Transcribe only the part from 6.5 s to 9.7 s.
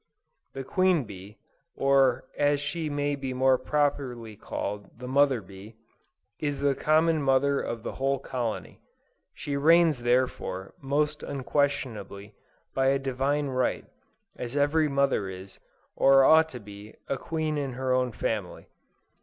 the common mother of the whole colony. She